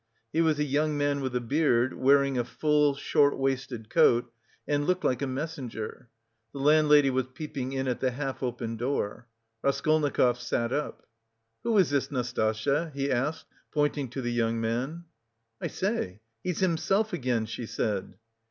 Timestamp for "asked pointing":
13.11-14.09